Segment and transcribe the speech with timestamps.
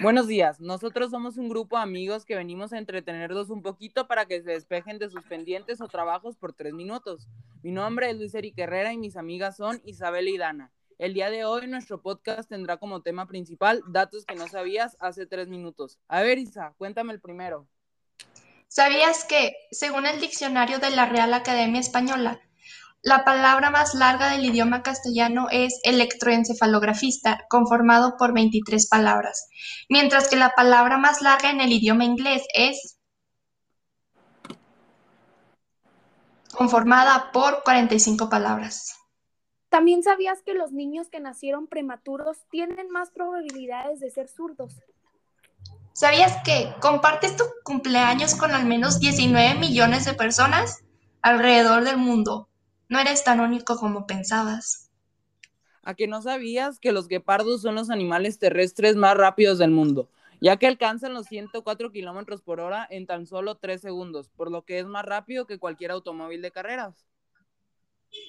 [0.00, 4.26] Buenos días, nosotros somos un grupo de amigos que venimos a entretenerlos un poquito para
[4.26, 7.28] que se despejen de sus pendientes o trabajos por tres minutos.
[7.62, 10.72] Mi nombre es Luis Eric Herrera y mis amigas son Isabel y Dana.
[10.98, 15.26] El día de hoy nuestro podcast tendrá como tema principal datos que no sabías hace
[15.26, 16.00] tres minutos.
[16.08, 17.68] A ver, Isa, cuéntame el primero.
[18.66, 22.40] ¿Sabías que, según el diccionario de la Real Academia Española,
[23.04, 29.46] la palabra más larga del idioma castellano es electroencefalografista, conformado por 23 palabras,
[29.90, 32.98] mientras que la palabra más larga en el idioma inglés es
[36.54, 38.96] conformada por 45 palabras.
[39.68, 44.80] ¿También sabías que los niños que nacieron prematuros tienen más probabilidades de ser zurdos?
[45.92, 50.84] ¿Sabías que compartes tu cumpleaños con al menos 19 millones de personas
[51.20, 52.48] alrededor del mundo?
[52.88, 54.90] No eres tan único como pensabas.
[55.82, 60.08] ¿A que no sabías que los guepardos son los animales terrestres más rápidos del mundo?
[60.40, 64.62] Ya que alcanzan los 104 kilómetros por hora en tan solo 3 segundos, por lo
[64.62, 67.06] que es más rápido que cualquier automóvil de carreras.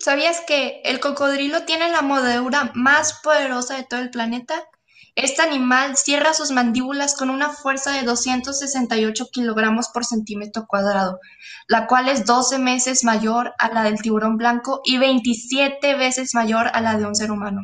[0.00, 4.68] ¿Sabías que el cocodrilo tiene la mordedura más poderosa de todo el planeta?
[5.14, 11.20] Este animal cierra sus mandíbulas con una fuerza de 268 kilogramos por centímetro cuadrado,
[11.68, 16.66] la cual es 12 veces mayor a la del tiburón blanco y 27 veces mayor
[16.72, 17.62] a la de un ser humano.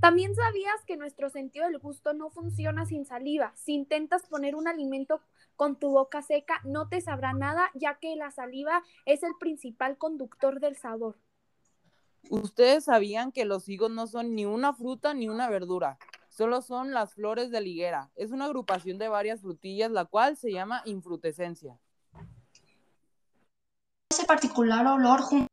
[0.00, 3.52] ¿También sabías que nuestro sentido del gusto no funciona sin saliva?
[3.56, 5.20] Si intentas poner un alimento
[5.56, 9.98] con tu boca seca, no te sabrá nada, ya que la saliva es el principal
[9.98, 11.16] conductor del sabor.
[12.30, 15.98] ¿Ustedes sabían que los higos no son ni una fruta ni una verdura?
[16.36, 18.10] Solo son las flores de higuera.
[18.14, 21.78] Es una agrupación de varias frutillas, la cual se llama infrutescencia.
[24.10, 25.46] Ese particular olor junto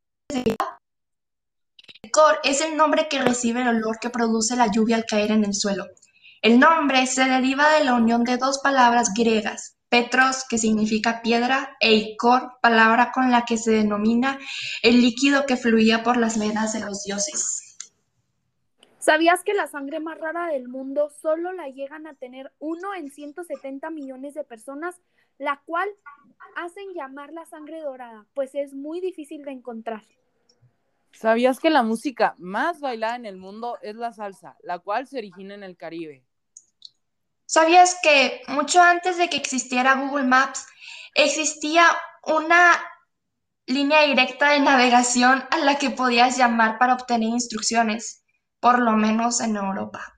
[2.12, 5.44] cor es el nombre que recibe el olor que produce la lluvia al caer en
[5.46, 5.88] el suelo.
[6.42, 11.76] El nombre se deriva de la unión de dos palabras griegas, petros, que significa piedra,
[11.80, 14.38] e icor, palabra con la que se denomina
[14.84, 17.63] el líquido que fluía por las venas de los dioses.
[19.04, 23.12] ¿Sabías que la sangre más rara del mundo solo la llegan a tener uno en
[23.12, 24.96] 170 millones de personas,
[25.38, 25.90] la cual
[26.56, 30.04] hacen llamar la sangre dorada, pues es muy difícil de encontrar?
[31.12, 35.18] ¿Sabías que la música más bailada en el mundo es la salsa, la cual se
[35.18, 36.24] origina en el Caribe?
[37.46, 40.66] ¿Sabías que mucho antes de que existiera Google Maps,
[41.14, 41.88] existía
[42.26, 42.82] una
[43.66, 48.23] línea directa de navegación a la que podías llamar para obtener instrucciones?
[48.64, 50.18] Por lo menos en Europa.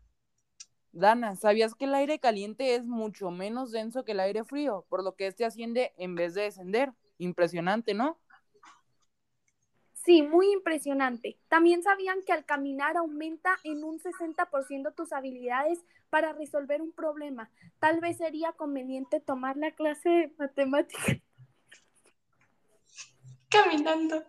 [0.91, 5.03] Dana, ¿sabías que el aire caliente es mucho menos denso que el aire frío, por
[5.03, 6.93] lo que este asciende en vez de descender?
[7.17, 8.19] Impresionante, ¿no?
[9.93, 11.39] Sí, muy impresionante.
[11.47, 15.79] También sabían que al caminar aumenta en un 60% tus habilidades
[16.11, 17.49] para resolver un problema.
[17.79, 21.17] Tal vez sería conveniente tomar la clase de matemáticas.
[23.49, 24.23] Caminando.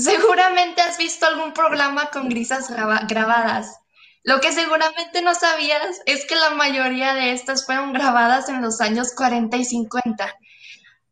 [0.00, 3.80] Seguramente has visto algún programa con grisas grabadas.
[4.22, 8.80] Lo que seguramente no sabías es que la mayoría de estas fueron grabadas en los
[8.80, 10.38] años 40 y 50.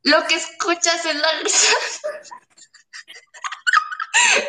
[0.02, 1.74] Lo que escuchas es la risa.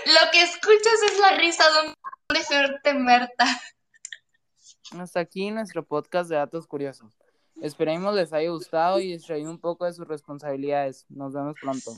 [0.05, 1.93] Lo que escuchas es la risa de un
[2.83, 3.45] temerta.
[4.97, 7.17] Hasta aquí nuestro podcast de datos curiosos.
[7.61, 11.05] Esperemos les haya gustado y distraído un poco de sus responsabilidades.
[11.09, 11.91] Nos vemos pronto.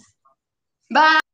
[0.89, 1.30] Bye.